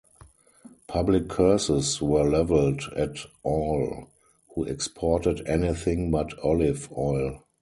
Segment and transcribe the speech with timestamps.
[0.87, 4.07] Public curses were leveled at all
[4.55, 7.43] who exported anything but olive oil.